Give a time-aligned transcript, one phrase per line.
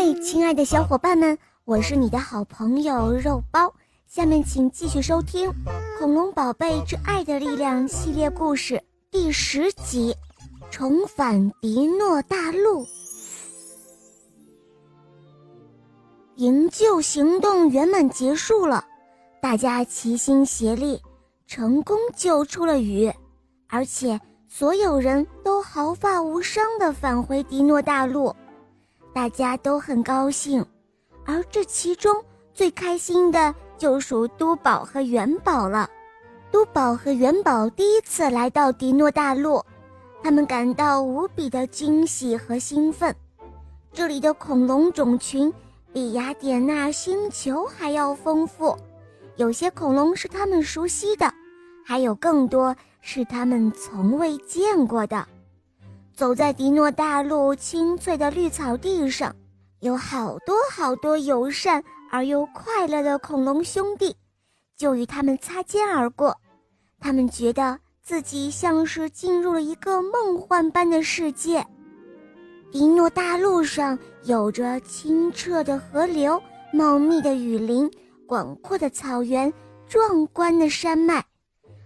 [0.00, 3.74] 嘿，亲爱的小伙伴们，我是你的好朋友肉包。
[4.06, 5.50] 下面请继续收听
[5.98, 8.80] 《恐龙宝贝之爱的力量》系列故事
[9.10, 10.14] 第十集
[10.70, 12.84] 《重返迪诺大陆》。
[16.36, 18.84] 营救行动圆满结束了，
[19.42, 21.02] 大家齐心协力，
[21.48, 23.12] 成功救出了雨，
[23.66, 28.32] 而且所有人都毫发无伤的返回迪诺大陆。
[29.18, 30.64] 大家都很高兴，
[31.26, 35.90] 而这其中最开心的就属都宝和元宝了。
[36.52, 39.60] 都宝和元宝第一次来到迪诺大陆，
[40.22, 43.12] 他们感到无比的惊喜和兴奋。
[43.92, 45.52] 这里的恐龙种群
[45.92, 48.78] 比雅典娜星球还要丰富，
[49.34, 51.28] 有些恐龙是他们熟悉的，
[51.84, 55.26] 还有更多是他们从未见过的。
[56.18, 59.32] 走在迪诺大陆青翠的绿草地上，
[59.78, 64.16] 有好多好多友善而又快乐的恐龙兄弟，
[64.76, 66.36] 就与他们擦肩而过。
[66.98, 71.64] 他们觉得自己像是进入了一个梦幻般的世界。
[72.72, 77.88] 迪诺大陆上有着清澈的河流、茂密的雨林、
[78.26, 79.52] 广阔的草原、
[79.86, 81.24] 壮观的山脉，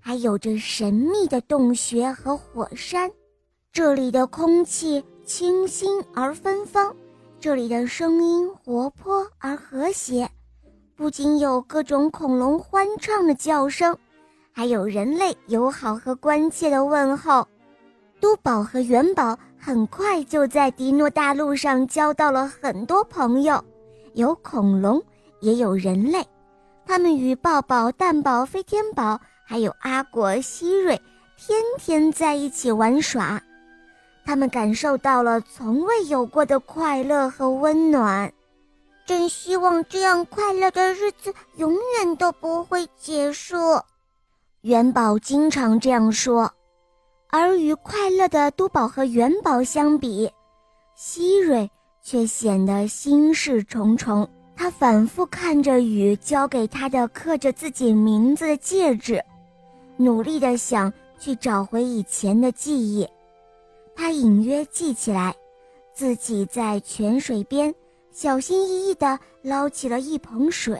[0.00, 3.08] 还有着神秘的洞穴和火山。
[3.76, 6.96] 这里的空气清新而芬芳，
[7.38, 10.26] 这里的声音活泼而和谐，
[10.96, 13.94] 不仅有各种恐龙欢畅的叫声，
[14.50, 17.46] 还有人类友好和关切的问候。
[18.18, 23.62] 都宝和元宝很快就在迪诺大陆上交到了很多朋友，
[24.14, 25.02] 有恐龙，
[25.40, 26.24] 也有人类。
[26.86, 30.98] 他们与抱抱、蛋宝、飞天宝，还有阿果、希瑞，
[31.36, 33.38] 天天在一起玩耍。
[34.26, 38.32] 他们感受到了从未有过的快乐和温暖，
[39.06, 43.56] 真希望这样快乐的日子永远都不会结束。
[44.62, 46.52] 元宝经常这样说，
[47.30, 50.28] 而与快乐的都宝和元宝相比，
[50.96, 51.70] 希瑞
[52.02, 54.28] 却显得心事重重。
[54.56, 59.22] 他反复看着雨交给他的刻着自己名字的戒指，
[59.96, 63.06] 努力地想去找回以前的记忆。
[63.96, 65.34] 他隐约记起来，
[65.94, 67.74] 自己在泉水边
[68.12, 70.78] 小心翼翼地捞起了一盆水，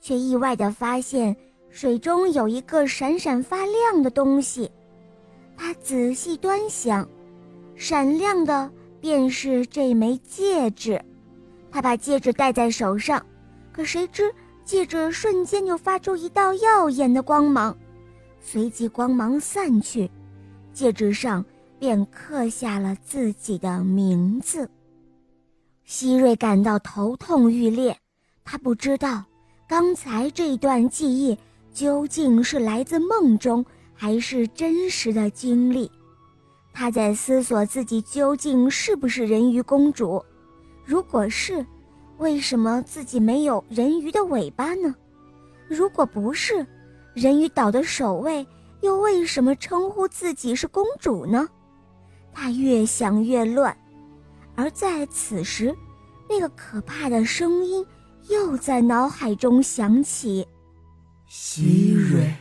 [0.00, 1.36] 却意外地发现
[1.68, 4.70] 水中有一个闪闪发亮的东西。
[5.56, 7.06] 他仔细端详，
[7.74, 8.70] 闪亮的
[9.00, 11.00] 便是这枚戒指。
[11.72, 13.24] 他把戒指戴在手上，
[13.72, 14.32] 可谁知
[14.64, 17.76] 戒指瞬间就发出一道耀眼的光芒，
[18.40, 20.08] 随即光芒散去，
[20.72, 21.44] 戒指上。
[21.84, 24.66] 便刻下了自己的名字。
[25.84, 27.94] 希瑞感到头痛欲裂，
[28.42, 29.22] 他不知道
[29.68, 31.36] 刚才这段记忆
[31.74, 33.62] 究竟是来自梦中
[33.92, 35.90] 还是真实的经历。
[36.72, 40.24] 他在思索自己究竟是不是人鱼公主。
[40.86, 41.66] 如果是，
[42.16, 44.94] 为什么自己没有人鱼的尾巴呢？
[45.68, 46.66] 如果不是，
[47.12, 48.46] 人鱼岛的守卫
[48.80, 51.46] 又为什么称呼自己是公主呢？
[52.34, 53.74] 他越想越乱，
[54.56, 55.74] 而在此时，
[56.28, 57.86] 那个可怕的声音
[58.28, 60.46] 又在脑海中响起
[61.26, 62.34] ：“希瑞，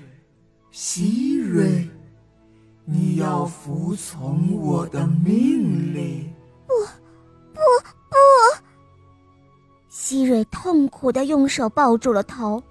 [0.72, 1.88] 希瑞，
[2.84, 6.34] 你要服从我的命令。
[6.68, 6.74] ”“不，
[7.54, 7.60] 不，
[8.10, 8.18] 不！”
[9.90, 12.62] 希瑞痛苦的用手抱住了头。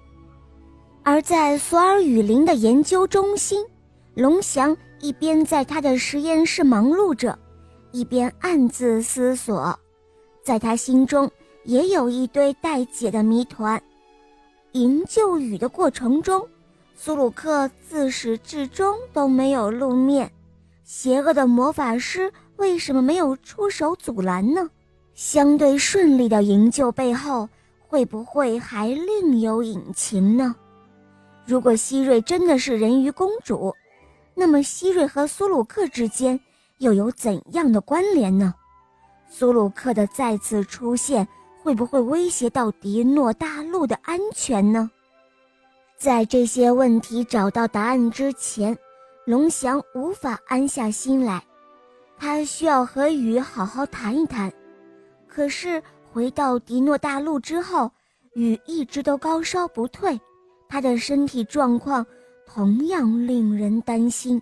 [1.03, 3.65] 而在索尔雨林的研究中心，
[4.13, 4.75] 龙翔。
[5.03, 7.37] 一边在他的实验室忙碌着，
[7.91, 9.77] 一边暗自思索，
[10.41, 11.29] 在他心中
[11.65, 13.83] 也有一堆待解的谜团。
[14.71, 16.47] 营救雨的过程中，
[16.95, 20.31] 苏鲁克自始至终都没有露面，
[20.85, 24.69] 邪恶的魔法师为什么没有出手阻拦呢？
[25.15, 27.49] 相对顺利的营救背后，
[27.89, 30.55] 会不会还另有隐情呢？
[31.45, 33.75] 如果希瑞真的是人鱼公主？
[34.35, 36.39] 那么，希瑞和苏鲁克之间
[36.79, 38.53] 又有怎样的关联呢？
[39.29, 41.27] 苏鲁克的再次出现
[41.61, 44.89] 会不会威胁到迪诺大陆的安全呢？
[45.97, 48.77] 在这些问题找到答案之前，
[49.25, 51.41] 龙翔无法安下心来。
[52.17, 54.51] 他需要和雨好好谈一谈。
[55.27, 55.81] 可是
[56.11, 57.89] 回到迪诺大陆之后，
[58.33, 60.19] 雨一直都高烧不退，
[60.67, 62.05] 他的身体状况。
[62.45, 64.41] 同样令人担心。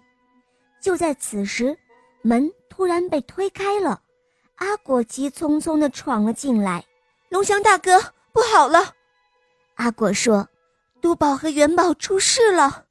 [0.81, 1.77] 就在此时，
[2.21, 4.01] 门突然被推开了，
[4.56, 6.83] 阿果急匆匆地闯了进来。
[7.30, 8.01] 龙翔大哥，
[8.33, 8.94] 不好了！
[9.75, 10.48] 阿果说
[11.01, 12.86] ：“都宝和元宝出事了。”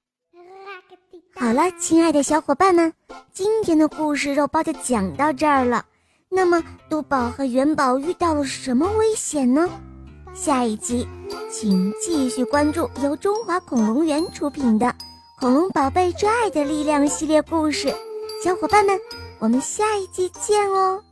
[1.36, 2.92] 好了，亲爱的小伙伴们，
[3.32, 5.84] 今天的故事肉包就讲到这儿了。
[6.28, 9.68] 那么，都宝和元宝遇到了什么危险呢？
[10.34, 11.06] 下一集，
[11.50, 14.86] 请继续关注由中华恐龙园出品的
[15.38, 17.92] 《恐龙宝贝之爱的力量》系列故事。
[18.42, 18.98] 小伙伴们，
[19.38, 21.02] 我们下一集见哦！